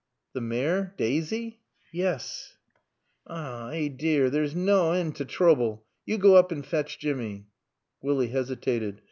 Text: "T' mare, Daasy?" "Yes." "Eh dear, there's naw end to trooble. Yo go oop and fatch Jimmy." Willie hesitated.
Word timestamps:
"T' 0.33 0.39
mare, 0.39 0.95
Daasy?" 0.97 1.59
"Yes." 1.91 2.57
"Eh 3.29 3.87
dear, 3.87 4.31
there's 4.31 4.55
naw 4.55 4.93
end 4.93 5.15
to 5.17 5.25
trooble. 5.25 5.85
Yo 6.07 6.17
go 6.17 6.39
oop 6.39 6.51
and 6.51 6.65
fatch 6.65 6.97
Jimmy." 6.97 7.45
Willie 8.01 8.29
hesitated. 8.29 8.97